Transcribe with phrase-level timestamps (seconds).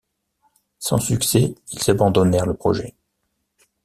[0.79, 2.95] Sans succès, ils abandonnèrent le projet.